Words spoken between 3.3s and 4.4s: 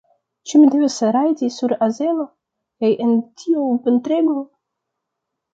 tiu ventrego?